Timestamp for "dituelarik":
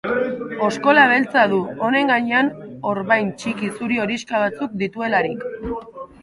4.85-5.47